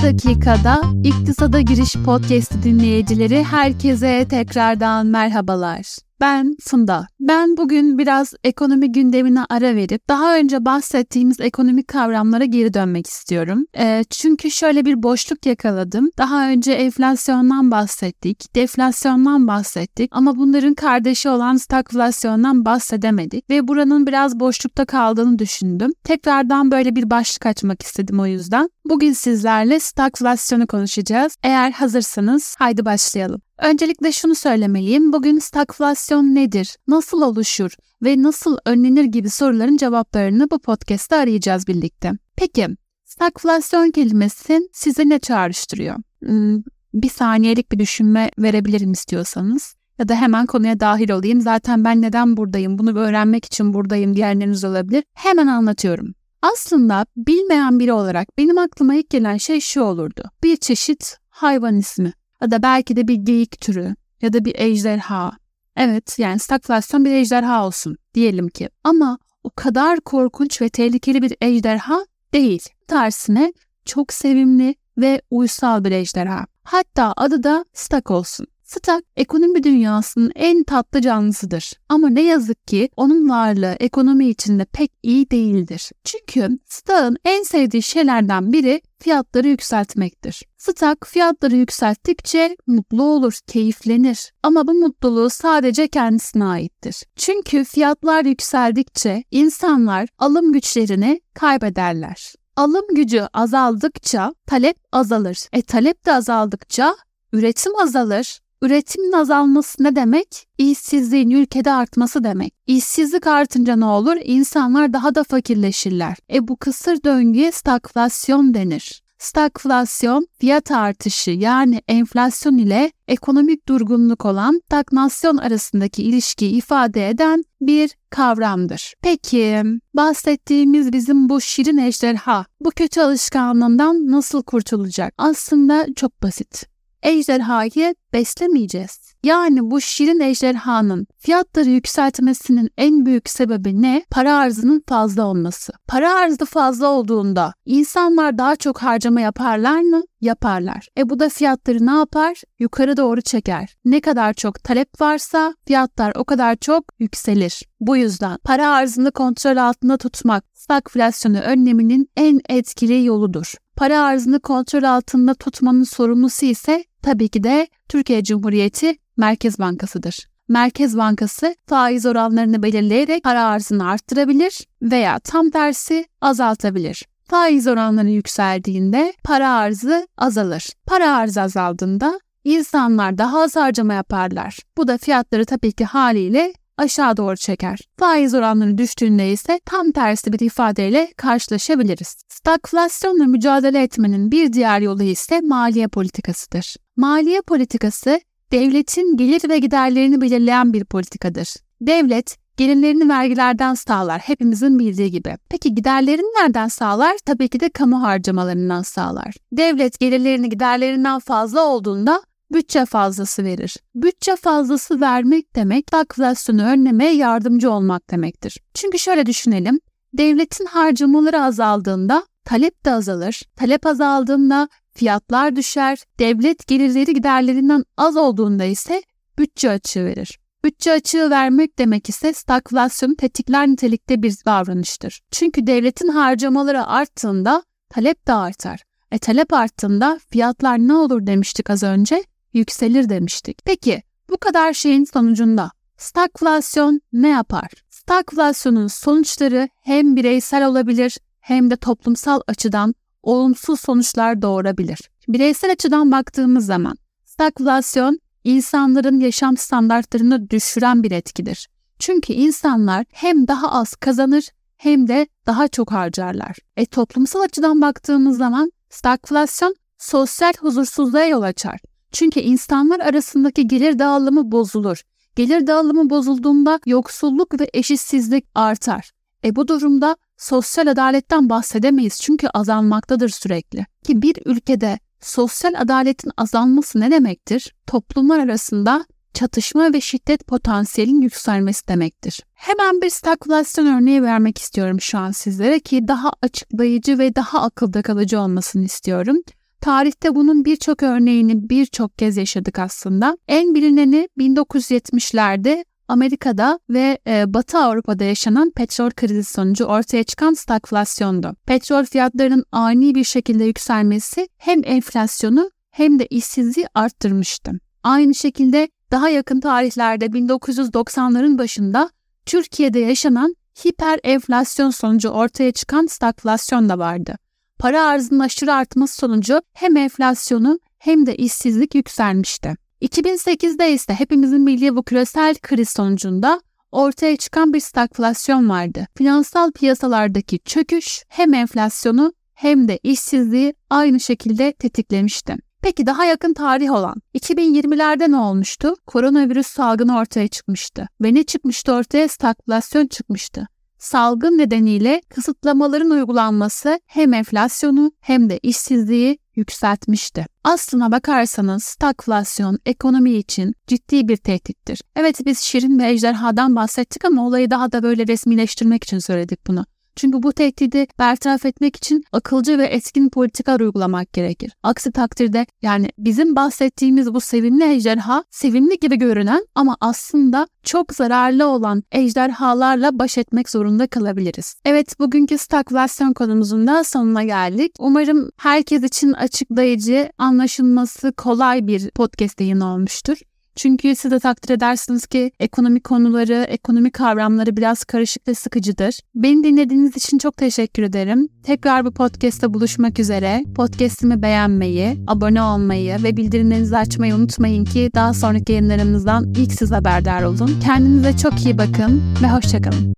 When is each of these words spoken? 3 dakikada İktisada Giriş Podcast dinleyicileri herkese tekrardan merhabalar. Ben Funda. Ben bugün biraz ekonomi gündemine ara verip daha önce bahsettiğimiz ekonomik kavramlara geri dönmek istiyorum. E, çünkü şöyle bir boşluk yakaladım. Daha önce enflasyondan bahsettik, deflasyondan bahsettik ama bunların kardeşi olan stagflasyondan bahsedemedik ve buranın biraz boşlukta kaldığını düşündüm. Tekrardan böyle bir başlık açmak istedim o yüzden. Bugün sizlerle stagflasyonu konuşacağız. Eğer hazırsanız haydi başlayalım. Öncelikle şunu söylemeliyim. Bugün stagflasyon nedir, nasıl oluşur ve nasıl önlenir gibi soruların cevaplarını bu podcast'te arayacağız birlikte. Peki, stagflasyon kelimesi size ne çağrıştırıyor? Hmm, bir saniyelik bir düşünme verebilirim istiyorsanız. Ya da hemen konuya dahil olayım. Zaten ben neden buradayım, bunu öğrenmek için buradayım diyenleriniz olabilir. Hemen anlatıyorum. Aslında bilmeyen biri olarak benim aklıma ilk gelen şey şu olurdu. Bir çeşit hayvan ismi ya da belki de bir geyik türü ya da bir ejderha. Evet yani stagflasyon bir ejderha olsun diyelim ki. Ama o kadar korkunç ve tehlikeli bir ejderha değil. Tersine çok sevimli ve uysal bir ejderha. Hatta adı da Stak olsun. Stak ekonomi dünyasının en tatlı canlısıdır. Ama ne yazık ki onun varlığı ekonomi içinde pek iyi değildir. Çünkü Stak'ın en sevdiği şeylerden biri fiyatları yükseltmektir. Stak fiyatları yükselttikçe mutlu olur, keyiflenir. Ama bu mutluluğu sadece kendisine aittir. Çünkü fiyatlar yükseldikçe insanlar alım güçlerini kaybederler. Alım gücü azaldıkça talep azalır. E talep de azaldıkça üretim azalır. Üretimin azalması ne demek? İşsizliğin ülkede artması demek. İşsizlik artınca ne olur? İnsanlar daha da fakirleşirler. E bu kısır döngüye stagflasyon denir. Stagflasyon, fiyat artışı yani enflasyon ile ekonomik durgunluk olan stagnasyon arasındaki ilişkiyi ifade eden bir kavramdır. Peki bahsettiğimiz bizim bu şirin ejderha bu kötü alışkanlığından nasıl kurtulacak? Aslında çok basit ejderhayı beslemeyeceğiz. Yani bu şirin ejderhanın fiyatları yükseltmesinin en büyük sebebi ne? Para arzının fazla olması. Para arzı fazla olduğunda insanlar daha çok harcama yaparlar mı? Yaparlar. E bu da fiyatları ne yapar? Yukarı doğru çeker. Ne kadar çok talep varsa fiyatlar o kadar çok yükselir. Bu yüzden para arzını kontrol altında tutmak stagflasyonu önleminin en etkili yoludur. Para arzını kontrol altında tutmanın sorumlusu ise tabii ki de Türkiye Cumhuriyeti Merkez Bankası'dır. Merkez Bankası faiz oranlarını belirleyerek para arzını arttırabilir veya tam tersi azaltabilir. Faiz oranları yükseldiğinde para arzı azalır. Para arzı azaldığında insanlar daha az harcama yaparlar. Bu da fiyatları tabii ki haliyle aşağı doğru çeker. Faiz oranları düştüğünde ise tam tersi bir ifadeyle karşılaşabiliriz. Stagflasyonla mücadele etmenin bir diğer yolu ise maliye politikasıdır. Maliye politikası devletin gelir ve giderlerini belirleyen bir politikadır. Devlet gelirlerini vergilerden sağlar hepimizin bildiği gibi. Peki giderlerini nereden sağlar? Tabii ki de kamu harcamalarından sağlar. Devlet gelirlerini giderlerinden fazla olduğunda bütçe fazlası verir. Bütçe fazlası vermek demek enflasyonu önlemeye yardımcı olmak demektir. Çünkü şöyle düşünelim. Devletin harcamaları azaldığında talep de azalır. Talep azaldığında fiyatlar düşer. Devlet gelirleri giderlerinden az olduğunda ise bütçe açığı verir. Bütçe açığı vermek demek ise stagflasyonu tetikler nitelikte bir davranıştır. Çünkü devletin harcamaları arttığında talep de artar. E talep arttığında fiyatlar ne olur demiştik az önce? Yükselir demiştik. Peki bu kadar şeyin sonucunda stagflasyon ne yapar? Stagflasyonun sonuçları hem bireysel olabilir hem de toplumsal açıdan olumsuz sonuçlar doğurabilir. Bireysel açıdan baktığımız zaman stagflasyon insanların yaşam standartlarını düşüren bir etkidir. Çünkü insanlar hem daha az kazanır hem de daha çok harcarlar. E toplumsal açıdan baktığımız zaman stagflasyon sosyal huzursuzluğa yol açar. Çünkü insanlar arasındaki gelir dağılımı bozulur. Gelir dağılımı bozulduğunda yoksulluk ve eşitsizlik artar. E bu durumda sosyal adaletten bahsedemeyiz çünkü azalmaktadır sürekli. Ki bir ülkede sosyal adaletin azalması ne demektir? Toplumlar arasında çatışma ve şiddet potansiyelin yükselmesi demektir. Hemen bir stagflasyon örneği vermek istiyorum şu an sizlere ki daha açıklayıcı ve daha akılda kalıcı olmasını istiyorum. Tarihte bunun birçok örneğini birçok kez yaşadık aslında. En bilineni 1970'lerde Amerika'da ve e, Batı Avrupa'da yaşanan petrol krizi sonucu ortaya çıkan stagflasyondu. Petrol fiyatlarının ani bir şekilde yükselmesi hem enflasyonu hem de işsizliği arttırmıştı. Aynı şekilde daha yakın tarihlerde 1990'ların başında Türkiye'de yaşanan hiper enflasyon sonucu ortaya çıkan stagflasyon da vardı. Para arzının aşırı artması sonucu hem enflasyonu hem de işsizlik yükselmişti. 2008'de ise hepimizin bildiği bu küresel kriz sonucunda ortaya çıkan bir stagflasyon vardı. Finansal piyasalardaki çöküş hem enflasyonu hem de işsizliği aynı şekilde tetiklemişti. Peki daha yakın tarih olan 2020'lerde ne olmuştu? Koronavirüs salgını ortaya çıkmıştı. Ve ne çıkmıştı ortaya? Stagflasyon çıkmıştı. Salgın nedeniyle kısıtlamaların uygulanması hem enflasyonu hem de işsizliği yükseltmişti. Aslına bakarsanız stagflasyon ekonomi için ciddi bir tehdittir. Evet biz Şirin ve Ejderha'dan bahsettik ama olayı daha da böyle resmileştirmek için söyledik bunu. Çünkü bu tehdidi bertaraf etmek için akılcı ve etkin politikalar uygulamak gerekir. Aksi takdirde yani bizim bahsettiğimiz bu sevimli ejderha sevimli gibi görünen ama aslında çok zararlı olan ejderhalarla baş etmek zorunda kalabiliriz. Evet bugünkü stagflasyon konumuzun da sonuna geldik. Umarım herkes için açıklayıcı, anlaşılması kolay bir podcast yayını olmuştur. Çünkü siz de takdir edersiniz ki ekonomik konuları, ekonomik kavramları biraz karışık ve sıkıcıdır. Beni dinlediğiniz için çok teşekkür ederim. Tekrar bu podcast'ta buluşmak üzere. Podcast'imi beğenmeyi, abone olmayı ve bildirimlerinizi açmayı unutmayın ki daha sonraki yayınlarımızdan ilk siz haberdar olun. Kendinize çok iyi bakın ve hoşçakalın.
3 0.00 0.04
dakikada 0.04 0.80
İktisada 1.04 1.60
Giriş 1.60 1.96
Podcast 1.96 2.62
dinleyicileri 2.62 3.44
herkese 3.44 4.26
tekrardan 4.30 5.06
merhabalar. 5.06 5.96
Ben 6.20 6.56
Funda. 6.60 7.06
Ben 7.20 7.56
bugün 7.56 7.98
biraz 7.98 8.34
ekonomi 8.44 8.92
gündemine 8.92 9.44
ara 9.50 9.74
verip 9.74 10.08
daha 10.08 10.36
önce 10.36 10.64
bahsettiğimiz 10.64 11.40
ekonomik 11.40 11.88
kavramlara 11.88 12.44
geri 12.44 12.74
dönmek 12.74 13.06
istiyorum. 13.06 13.66
E, 13.78 14.04
çünkü 14.10 14.50
şöyle 14.50 14.84
bir 14.84 15.02
boşluk 15.02 15.46
yakaladım. 15.46 16.10
Daha 16.18 16.48
önce 16.48 16.72
enflasyondan 16.72 17.70
bahsettik, 17.70 18.54
deflasyondan 18.56 19.48
bahsettik 19.48 20.10
ama 20.12 20.36
bunların 20.36 20.74
kardeşi 20.74 21.28
olan 21.28 21.56
stagflasyondan 21.56 22.64
bahsedemedik 22.64 23.50
ve 23.50 23.68
buranın 23.68 24.06
biraz 24.06 24.40
boşlukta 24.40 24.84
kaldığını 24.84 25.38
düşündüm. 25.38 25.92
Tekrardan 26.04 26.70
böyle 26.70 26.96
bir 26.96 27.10
başlık 27.10 27.46
açmak 27.46 27.82
istedim 27.82 28.20
o 28.20 28.26
yüzden. 28.26 28.68
Bugün 28.84 29.12
sizlerle 29.12 29.80
stagflasyonu 29.80 30.66
konuşacağız. 30.66 31.36
Eğer 31.42 31.70
hazırsanız 31.70 32.56
haydi 32.58 32.84
başlayalım. 32.84 33.40
Öncelikle 33.60 34.12
şunu 34.12 34.34
söylemeliyim. 34.34 35.12
Bugün 35.12 35.38
stagflasyon 35.38 36.34
nedir, 36.34 36.76
nasıl 36.88 37.09
oluşur 37.18 37.70
ve 38.02 38.22
nasıl 38.22 38.56
önlenir 38.66 39.04
gibi 39.04 39.30
soruların 39.30 39.76
cevaplarını 39.76 40.50
bu 40.50 40.58
podcast'te 40.58 41.16
arayacağız 41.16 41.66
birlikte. 41.66 42.12
Peki, 42.36 42.68
stagflasyon 43.04 43.90
kelimesi 43.90 44.60
size 44.72 45.08
ne 45.08 45.18
çağrıştırıyor? 45.18 45.96
Hmm, 46.24 46.62
bir 46.94 47.08
saniyelik 47.08 47.72
bir 47.72 47.78
düşünme 47.78 48.30
verebilirim 48.38 48.92
istiyorsanız. 48.92 49.74
Ya 49.98 50.08
da 50.08 50.14
hemen 50.14 50.46
konuya 50.46 50.80
dahil 50.80 51.10
olayım. 51.10 51.40
Zaten 51.40 51.84
ben 51.84 52.02
neden 52.02 52.36
buradayım, 52.36 52.78
bunu 52.78 52.98
öğrenmek 52.98 53.44
için 53.44 53.74
buradayım 53.74 54.16
diyenleriniz 54.16 54.64
olabilir. 54.64 55.04
Hemen 55.14 55.46
anlatıyorum. 55.46 56.14
Aslında 56.42 57.06
bilmeyen 57.16 57.78
biri 57.78 57.92
olarak 57.92 58.28
benim 58.38 58.58
aklıma 58.58 58.94
ilk 58.94 59.10
gelen 59.10 59.36
şey 59.36 59.60
şu 59.60 59.82
olurdu. 59.82 60.22
Bir 60.42 60.56
çeşit 60.56 61.16
hayvan 61.28 61.78
ismi 61.78 62.12
ya 62.42 62.50
da 62.50 62.62
belki 62.62 62.96
de 62.96 63.08
bir 63.08 63.14
geyik 63.14 63.60
türü 63.60 63.94
ya 64.22 64.32
da 64.32 64.44
bir 64.44 64.54
ejderha. 64.58 65.32
Evet 65.80 66.18
yani 66.18 66.38
stagflasyon 66.38 67.04
bir 67.04 67.10
ejderha 67.10 67.66
olsun 67.66 67.96
diyelim 68.14 68.48
ki. 68.48 68.68
Ama 68.84 69.18
o 69.44 69.50
kadar 69.50 70.00
korkunç 70.00 70.62
ve 70.62 70.68
tehlikeli 70.68 71.22
bir 71.22 71.36
ejderha 71.40 72.06
değil. 72.32 72.62
Tersine 72.88 73.52
çok 73.84 74.12
sevimli 74.12 74.74
ve 74.98 75.22
uysal 75.30 75.84
bir 75.84 75.90
ejderha. 75.90 76.46
Hatta 76.62 77.14
adı 77.16 77.42
da 77.42 77.64
Stak 77.72 78.10
olsun. 78.10 78.46
Stak 78.70 79.04
ekonomi 79.16 79.62
dünyasının 79.62 80.32
en 80.34 80.64
tatlı 80.64 81.00
canlısıdır. 81.00 81.72
Ama 81.88 82.08
ne 82.08 82.22
yazık 82.22 82.66
ki 82.66 82.88
onun 82.96 83.28
varlığı 83.28 83.76
ekonomi 83.80 84.28
içinde 84.28 84.64
pek 84.64 84.92
iyi 85.02 85.30
değildir. 85.30 85.90
Çünkü 86.04 86.58
Stak'ın 86.66 87.16
en 87.24 87.42
sevdiği 87.42 87.82
şeylerden 87.82 88.52
biri 88.52 88.82
fiyatları 88.98 89.48
yükseltmektir. 89.48 90.42
Stak 90.58 91.06
fiyatları 91.06 91.56
yükselttikçe 91.56 92.56
mutlu 92.66 93.02
olur, 93.02 93.38
keyiflenir. 93.46 94.32
Ama 94.42 94.66
bu 94.66 94.74
mutluluğu 94.74 95.30
sadece 95.30 95.88
kendisine 95.88 96.44
aittir. 96.44 97.02
Çünkü 97.16 97.64
fiyatlar 97.64 98.24
yükseldikçe 98.24 99.24
insanlar 99.30 100.08
alım 100.18 100.52
güçlerini 100.52 101.20
kaybederler. 101.34 102.34
Alım 102.56 102.84
gücü 102.94 103.26
azaldıkça 103.32 104.34
talep 104.46 104.76
azalır. 104.92 105.46
E 105.52 105.62
talep 105.62 106.06
de 106.06 106.12
azaldıkça 106.12 106.96
üretim 107.32 107.76
azalır. 107.76 108.40
Üretimin 108.62 109.12
azalması 109.12 109.82
ne 109.84 109.96
demek? 109.96 110.46
İşsizliğin 110.58 111.30
ülkede 111.30 111.72
artması 111.72 112.24
demek. 112.24 112.54
İşsizlik 112.66 113.26
artınca 113.26 113.76
ne 113.76 113.84
olur? 113.84 114.16
İnsanlar 114.24 114.92
daha 114.92 115.14
da 115.14 115.24
fakirleşirler. 115.24 116.16
E 116.32 116.48
bu 116.48 116.56
kısır 116.56 117.02
döngüye 117.04 117.52
stagflasyon 117.52 118.54
denir. 118.54 119.02
Stagflasyon, 119.18 120.26
fiyat 120.38 120.70
artışı 120.70 121.30
yani 121.30 121.82
enflasyon 121.88 122.58
ile 122.58 122.92
ekonomik 123.08 123.68
durgunluk 123.68 124.24
olan 124.24 124.60
stagnasyon 124.66 125.36
arasındaki 125.36 126.02
ilişkiyi 126.02 126.50
ifade 126.52 127.08
eden 127.08 127.44
bir 127.60 127.90
kavramdır. 128.10 128.94
Peki 129.02 129.62
bahsettiğimiz 129.94 130.92
bizim 130.92 131.28
bu 131.28 131.40
şirin 131.40 131.78
ejderha 131.78 132.46
bu 132.60 132.70
kötü 132.70 133.00
alışkanlığından 133.00 134.10
nasıl 134.10 134.42
kurtulacak? 134.42 135.14
Aslında 135.18 135.86
çok 135.96 136.22
basit 136.22 136.70
ejderhayı 137.02 137.94
beslemeyeceğiz. 138.12 139.10
Yani 139.24 139.70
bu 139.70 139.80
şirin 139.80 140.20
ejderhanın 140.20 141.06
fiyatları 141.18 141.70
yükseltmesinin 141.70 142.70
en 142.78 143.06
büyük 143.06 143.30
sebebi 143.30 143.82
ne? 143.82 144.04
Para 144.10 144.36
arzının 144.36 144.82
fazla 144.88 145.24
olması. 145.24 145.72
Para 145.88 146.14
arzı 146.14 146.44
fazla 146.44 146.88
olduğunda 146.88 147.54
insanlar 147.64 148.38
daha 148.38 148.56
çok 148.56 148.82
harcama 148.82 149.20
yaparlar 149.20 149.80
mı? 149.80 150.02
Yaparlar. 150.20 150.88
E 150.98 151.08
bu 151.08 151.18
da 151.18 151.28
fiyatları 151.28 151.86
ne 151.86 151.90
yapar? 151.90 152.42
Yukarı 152.58 152.96
doğru 152.96 153.20
çeker. 153.20 153.76
Ne 153.84 154.00
kadar 154.00 154.34
çok 154.34 154.64
talep 154.64 155.00
varsa 155.00 155.54
fiyatlar 155.66 156.12
o 156.16 156.24
kadar 156.24 156.56
çok 156.56 156.84
yükselir. 156.98 157.62
Bu 157.80 157.96
yüzden 157.96 158.38
para 158.44 158.70
arzını 158.70 159.10
kontrol 159.10 159.56
altında 159.56 159.96
tutmak 159.96 160.44
stagflasyonu 160.54 161.40
önleminin 161.40 162.10
en 162.16 162.40
etkili 162.48 163.04
yoludur. 163.04 163.54
Para 163.76 164.02
arzını 164.02 164.40
kontrol 164.40 164.82
altında 164.82 165.34
tutmanın 165.34 165.82
sorumlusu 165.82 166.46
ise 166.46 166.84
tabii 167.02 167.28
ki 167.28 167.44
de 167.44 167.68
Türkiye 167.88 168.24
Cumhuriyeti 168.24 168.96
Merkez 169.16 169.58
Bankası'dır. 169.58 170.30
Merkez 170.48 170.96
Bankası 170.96 171.54
faiz 171.66 172.06
oranlarını 172.06 172.62
belirleyerek 172.62 173.24
para 173.24 173.44
arzını 173.44 173.88
arttırabilir 173.88 174.66
veya 174.82 175.18
tam 175.18 175.50
tersi 175.50 176.04
azaltabilir. 176.20 177.04
Faiz 177.24 177.66
oranları 177.66 178.10
yükseldiğinde 178.10 179.12
para 179.24 179.54
arzı 179.54 180.08
azalır. 180.18 180.68
Para 180.86 181.16
arzı 181.16 181.40
azaldığında 181.40 182.20
insanlar 182.44 183.18
daha 183.18 183.42
az 183.42 183.56
harcama 183.56 183.94
yaparlar. 183.94 184.58
Bu 184.76 184.88
da 184.88 184.98
fiyatları 184.98 185.44
tabii 185.44 185.72
ki 185.72 185.84
haliyle 185.84 186.52
aşağı 186.80 187.16
doğru 187.16 187.36
çeker. 187.36 187.78
Faiz 187.98 188.34
oranları 188.34 188.78
düştüğünde 188.78 189.32
ise 189.32 189.60
tam 189.64 189.92
tersi 189.92 190.32
bir 190.32 190.40
ifadeyle 190.40 191.08
karşılaşabiliriz. 191.16 192.16
Stagflasyonla 192.28 193.24
mücadele 193.24 193.82
etmenin 193.82 194.30
bir 194.32 194.52
diğer 194.52 194.80
yolu 194.80 195.02
ise 195.02 195.40
maliye 195.40 195.88
politikasıdır. 195.88 196.76
Maliye 196.96 197.40
politikası 197.40 198.20
devletin 198.52 199.16
gelir 199.16 199.48
ve 199.48 199.58
giderlerini 199.58 200.20
belirleyen 200.20 200.72
bir 200.72 200.84
politikadır. 200.84 201.54
Devlet 201.80 202.36
gelirlerini 202.56 203.08
vergilerden 203.08 203.74
sağlar 203.74 204.20
hepimizin 204.20 204.78
bildiği 204.78 205.10
gibi. 205.10 205.36
Peki 205.50 205.74
giderlerini 205.74 206.42
nereden 206.42 206.68
sağlar? 206.68 207.16
Tabii 207.26 207.48
ki 207.48 207.60
de 207.60 207.68
kamu 207.68 208.02
harcamalarından 208.02 208.82
sağlar. 208.82 209.34
Devlet 209.52 210.00
gelirlerini 210.00 210.48
giderlerinden 210.48 211.18
fazla 211.18 211.60
olduğunda 211.60 212.22
bütçe 212.52 212.84
fazlası 212.84 213.44
verir. 213.44 213.76
Bütçe 213.94 214.36
fazlası 214.36 215.00
vermek 215.00 215.56
demek 215.56 215.84
enflasyonu 215.94 216.62
önlemeye 216.62 217.14
yardımcı 217.14 217.70
olmak 217.70 218.10
demektir. 218.10 218.58
Çünkü 218.74 218.98
şöyle 218.98 219.26
düşünelim. 219.26 219.80
Devletin 220.12 220.66
harcamaları 220.66 221.42
azaldığında 221.42 222.26
talep 222.44 222.84
de 222.84 222.92
azalır. 222.92 223.42
Talep 223.56 223.86
azaldığında 223.86 224.68
fiyatlar 224.94 225.56
düşer. 225.56 225.98
Devlet 226.18 226.66
gelirleri 226.66 227.14
giderlerinden 227.14 227.84
az 227.96 228.16
olduğunda 228.16 228.64
ise 228.64 229.02
bütçe 229.38 229.70
açığı 229.70 230.04
verir. 230.04 230.38
Bütçe 230.64 230.92
açığı 230.92 231.30
vermek 231.30 231.78
demek 231.78 232.08
ise 232.08 232.32
stagflasyonu 232.32 233.16
tetikler 233.16 233.68
nitelikte 233.68 234.22
bir 234.22 234.34
davranıştır. 234.46 235.20
Çünkü 235.30 235.66
devletin 235.66 236.08
harcamaları 236.08 236.86
arttığında 236.86 237.62
talep 237.90 238.26
de 238.26 238.32
artar. 238.32 238.82
E 239.12 239.18
talep 239.18 239.52
arttığında 239.52 240.20
fiyatlar 240.30 240.78
ne 240.78 240.94
olur 240.94 241.26
demiştik 241.26 241.70
az 241.70 241.82
önce? 241.82 242.24
Yükselir 242.52 243.08
demiştik. 243.08 243.58
Peki 243.64 244.02
bu 244.30 244.38
kadar 244.38 244.72
şeyin 244.72 245.04
sonucunda 245.04 245.70
stagflasyon 245.96 247.00
ne 247.12 247.28
yapar? 247.28 247.68
Stagflasyonun 247.90 248.86
sonuçları 248.86 249.68
hem 249.82 250.16
bireysel 250.16 250.66
olabilir 250.66 251.18
hem 251.40 251.70
de 251.70 251.76
toplumsal 251.76 252.40
açıdan 252.46 252.94
olumsuz 253.22 253.80
sonuçlar 253.80 254.42
doğurabilir. 254.42 255.10
Bireysel 255.28 255.72
açıdan 255.72 256.12
baktığımız 256.12 256.66
zaman 256.66 256.96
stagflasyon 257.24 258.18
insanların 258.44 259.20
yaşam 259.20 259.56
standartlarını 259.56 260.50
düşüren 260.50 261.02
bir 261.02 261.10
etkidir. 261.10 261.68
Çünkü 261.98 262.32
insanlar 262.32 263.06
hem 263.12 263.48
daha 263.48 263.72
az 263.72 263.94
kazanır 263.94 264.44
hem 264.76 265.08
de 265.08 265.26
daha 265.46 265.68
çok 265.68 265.92
harcarlar. 265.92 266.56
E 266.76 266.86
toplumsal 266.86 267.40
açıdan 267.40 267.80
baktığımız 267.80 268.38
zaman 268.38 268.72
stagflasyon 268.90 269.74
sosyal 269.98 270.52
huzursuzluğa 270.60 271.24
yol 271.24 271.42
açar. 271.42 271.80
Çünkü 272.12 272.40
insanlar 272.40 273.00
arasındaki 273.00 273.68
gelir 273.68 273.98
dağılımı 273.98 274.52
bozulur. 274.52 275.02
Gelir 275.36 275.66
dağılımı 275.66 276.10
bozulduğunda 276.10 276.80
yoksulluk 276.86 277.60
ve 277.60 277.70
eşitsizlik 277.74 278.44
artar. 278.54 279.10
E 279.44 279.56
bu 279.56 279.68
durumda 279.68 280.16
sosyal 280.36 280.86
adaletten 280.86 281.48
bahsedemeyiz 281.48 282.20
çünkü 282.20 282.48
azalmaktadır 282.48 283.28
sürekli. 283.28 283.86
Ki 284.04 284.22
bir 284.22 284.36
ülkede 284.44 284.98
sosyal 285.20 285.74
adaletin 285.76 286.30
azalması 286.36 287.00
ne 287.00 287.10
demektir? 287.10 287.74
Toplumlar 287.86 288.38
arasında 288.38 289.04
çatışma 289.34 289.92
ve 289.92 290.00
şiddet 290.00 290.46
potansiyelin 290.46 291.20
yükselmesi 291.20 291.88
demektir. 291.88 292.44
Hemen 292.54 293.02
bir 293.02 293.10
stagflasyon 293.10 293.86
örneği 293.86 294.22
vermek 294.22 294.58
istiyorum 294.58 295.00
şu 295.00 295.18
an 295.18 295.30
sizlere 295.30 295.80
ki 295.80 296.08
daha 296.08 296.32
açıklayıcı 296.42 297.18
ve 297.18 297.34
daha 297.34 297.62
akılda 297.62 298.02
kalıcı 298.02 298.40
olmasını 298.40 298.84
istiyorum. 298.84 299.36
Tarihte 299.80 300.34
bunun 300.34 300.64
birçok 300.64 301.02
örneğini 301.02 301.70
birçok 301.70 302.18
kez 302.18 302.36
yaşadık 302.36 302.78
aslında. 302.78 303.36
En 303.48 303.74
bilineni 303.74 304.28
1970'lerde 304.38 305.84
Amerika'da 306.08 306.78
ve 306.90 307.18
e, 307.26 307.54
Batı 307.54 307.78
Avrupa'da 307.78 308.24
yaşanan 308.24 308.70
petrol 308.70 309.10
krizi 309.10 309.44
sonucu 309.44 309.84
ortaya 309.84 310.24
çıkan 310.24 310.52
stagflasyondu. 310.52 311.56
Petrol 311.66 312.04
fiyatlarının 312.04 312.64
ani 312.72 313.14
bir 313.14 313.24
şekilde 313.24 313.64
yükselmesi 313.64 314.48
hem 314.56 314.80
enflasyonu 314.84 315.70
hem 315.90 316.18
de 316.18 316.26
işsizliği 316.26 316.86
arttırmıştı. 316.94 317.72
Aynı 318.02 318.34
şekilde 318.34 318.88
daha 319.10 319.28
yakın 319.28 319.60
tarihlerde 319.60 320.26
1990'ların 320.26 321.58
başında 321.58 322.10
Türkiye'de 322.46 322.98
yaşanan 322.98 323.54
hiper 323.84 324.20
enflasyon 324.22 324.90
sonucu 324.90 325.28
ortaya 325.28 325.72
çıkan 325.72 326.06
stagflasyon 326.06 326.88
da 326.88 326.98
vardı. 326.98 327.36
Para 327.80 328.04
arzının 328.06 328.40
aşırı 328.40 328.74
artması 328.74 329.16
sonucu 329.16 329.62
hem 329.72 329.96
enflasyonu 329.96 330.78
hem 330.98 331.26
de 331.26 331.36
işsizlik 331.36 331.94
yükselmişti. 331.94 332.76
2008'de 333.02 333.92
ise 333.92 334.14
hepimizin 334.14 334.66
bildiği 334.66 334.96
bu 334.96 335.02
küresel 335.02 335.54
kriz 335.54 335.88
sonucunda 335.88 336.60
ortaya 336.92 337.36
çıkan 337.36 337.72
bir 337.72 337.80
stagflasyon 337.80 338.68
vardı. 338.68 339.06
Finansal 339.16 339.72
piyasalardaki 339.72 340.58
çöküş 340.58 341.24
hem 341.28 341.54
enflasyonu 341.54 342.32
hem 342.54 342.88
de 342.88 342.98
işsizliği 343.02 343.74
aynı 343.90 344.20
şekilde 344.20 344.72
tetiklemişti. 344.72 345.56
Peki 345.82 346.06
daha 346.06 346.24
yakın 346.24 346.54
tarih 346.54 346.90
olan 346.90 347.14
2020'lerde 347.34 348.30
ne 348.30 348.36
olmuştu? 348.36 348.94
Koronavirüs 349.06 349.66
salgını 349.66 350.18
ortaya 350.18 350.48
çıkmıştı. 350.48 351.08
Ve 351.22 351.34
ne 351.34 351.42
çıkmıştı 351.42 351.92
ortaya? 351.92 352.28
Stagflasyon 352.28 353.06
çıkmıştı. 353.06 353.68
Salgın 354.00 354.58
nedeniyle 354.58 355.22
kısıtlamaların 355.28 356.10
uygulanması 356.10 357.00
hem 357.06 357.34
enflasyonu 357.34 358.12
hem 358.20 358.50
de 358.50 358.58
işsizliği 358.62 359.38
yükseltmişti. 359.56 360.46
Aslına 360.64 361.12
bakarsanız 361.12 361.84
stagflasyon 361.84 362.78
ekonomi 362.86 363.32
için 363.32 363.74
ciddi 363.86 364.28
bir 364.28 364.36
tehdittir. 364.36 365.00
Evet 365.16 365.40
biz 365.46 365.58
Şirin 365.58 365.98
ve 365.98 366.10
Ejderha'dan 366.10 366.76
bahsettik 366.76 367.24
ama 367.24 367.46
olayı 367.46 367.70
daha 367.70 367.92
da 367.92 368.02
böyle 368.02 368.26
resmileştirmek 368.26 369.04
için 369.04 369.18
söyledik 369.18 369.66
bunu. 369.66 369.86
Çünkü 370.16 370.42
bu 370.42 370.52
tehdidi 370.52 371.06
bertaraf 371.18 371.66
etmek 371.66 371.96
için 371.96 372.24
akılcı 372.32 372.78
ve 372.78 372.86
etkin 372.86 373.28
politikalar 373.28 373.80
uygulamak 373.80 374.32
gerekir. 374.32 374.72
Aksi 374.82 375.12
takdirde 375.12 375.66
yani 375.82 376.10
bizim 376.18 376.56
bahsettiğimiz 376.56 377.34
bu 377.34 377.40
sevimli 377.40 377.84
ejderha 377.92 378.44
sevimli 378.50 378.98
gibi 378.98 379.16
görünen 379.16 379.66
ama 379.74 379.96
aslında 380.00 380.68
çok 380.82 381.14
zararlı 381.14 381.66
olan 381.66 382.02
ejderhalarla 382.12 383.18
baş 383.18 383.38
etmek 383.38 383.70
zorunda 383.70 384.06
kalabiliriz. 384.06 384.76
Evet 384.84 385.20
bugünkü 385.20 385.58
stagflasyon 385.58 386.32
konumuzun 386.32 386.86
da 386.86 387.04
sonuna 387.04 387.44
geldik. 387.44 387.92
Umarım 387.98 388.50
herkes 388.56 389.02
için 389.02 389.32
açıklayıcı, 389.32 390.30
anlaşılması 390.38 391.32
kolay 391.32 391.86
bir 391.86 392.10
podcast 392.10 392.60
yayını 392.60 392.86
olmuştur. 392.86 393.38
Çünkü 393.82 394.16
siz 394.16 394.30
de 394.30 394.38
takdir 394.38 394.74
edersiniz 394.74 395.26
ki 395.26 395.52
ekonomik 395.60 396.04
konuları, 396.04 396.66
ekonomik 396.68 397.14
kavramları 397.14 397.76
biraz 397.76 398.04
karışık 398.04 398.48
ve 398.48 398.54
sıkıcıdır. 398.54 399.18
Beni 399.34 399.64
dinlediğiniz 399.64 400.16
için 400.16 400.38
çok 400.38 400.56
teşekkür 400.56 401.02
ederim. 401.02 401.48
Tekrar 401.62 402.04
bu 402.04 402.10
podcast'ta 402.12 402.74
buluşmak 402.74 403.18
üzere. 403.18 403.64
Podcast'imi 403.76 404.42
beğenmeyi, 404.42 405.16
abone 405.26 405.62
olmayı 405.62 406.22
ve 406.22 406.36
bildirimlerinizi 406.36 406.96
açmayı 406.96 407.34
unutmayın 407.34 407.84
ki 407.84 408.10
daha 408.14 408.34
sonraki 408.34 408.72
yayınlarımızdan 408.72 409.54
ilk 409.56 409.72
siz 409.72 409.90
haberdar 409.90 410.42
olun. 410.42 410.80
Kendinize 410.84 411.36
çok 411.36 411.64
iyi 411.64 411.78
bakın 411.78 412.22
ve 412.42 412.48
hoşçakalın. 412.48 413.14